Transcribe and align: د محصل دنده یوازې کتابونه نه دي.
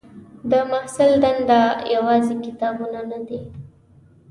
د 0.51 0.53
محصل 0.71 1.11
دنده 1.23 1.61
یوازې 1.95 2.33
کتابونه 2.45 2.99
نه 3.11 3.19
دي. 3.27 3.39